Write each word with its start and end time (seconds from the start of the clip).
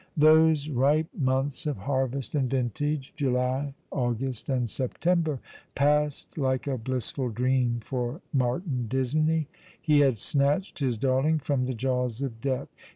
Those 0.17 0.67
ripe 0.67 1.09
months 1.15 1.67
of 1.67 1.77
harvest 1.77 2.33
and 2.33 2.49
vintage, 2.49 3.13
July, 3.15 3.75
August, 3.91 4.49
and 4.49 4.67
September, 4.67 5.37
passed 5.75 6.39
like 6.39 6.65
a 6.65 6.79
blissful 6.79 7.29
dream 7.29 7.81
for 7.83 8.19
Martin 8.33 8.87
Disney. 8.87 9.47
He 9.79 9.99
had 9.99 10.17
snatched 10.17 10.79
his 10.79 10.97
darling 10.97 11.37
from 11.37 11.65
the 11.65 11.75
jaws 11.75 12.23
of 12.23 12.41
death. 12.41 12.69